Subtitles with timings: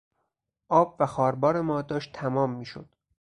[0.69, 2.89] آب و خواربار ما داشت تمام میشد.